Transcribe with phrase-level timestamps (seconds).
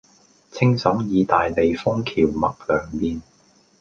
[0.49, 3.21] 清爽義大利風蕎麥涼麵